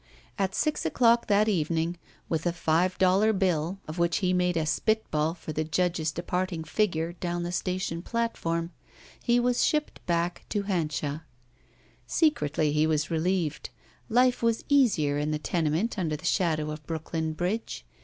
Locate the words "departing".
6.11-6.63